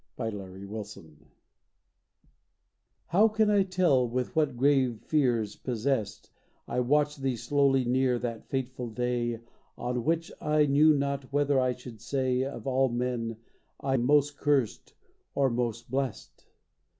XXIII 0.19 0.39
MATERNITY 0.71 1.27
HOW 3.09 3.27
can 3.27 3.51
I 3.51 3.61
tell 3.61 4.09
with 4.09 4.35
what 4.35 4.57
grave 4.57 4.99
fears 5.03 5.55
possessed 5.55 6.31
I 6.67 6.79
watched 6.79 7.21
thee 7.21 7.35
slowly 7.35 7.85
near 7.85 8.17
that 8.17 8.49
fateful 8.49 8.89
day 8.89 9.41
On 9.77 10.03
which 10.03 10.31
I 10.41 10.65
knew 10.65 10.91
not 10.97 11.31
whether 11.31 11.59
I 11.59 11.73
should 11.73 12.01
say 12.01 12.41
Of 12.41 12.65
all 12.65 12.89
men 12.89 13.37
I 13.79 13.97
most 13.97 14.37
cursed 14.39 14.95
or 15.35 15.51
most 15.51 15.91
blest! 15.91 16.47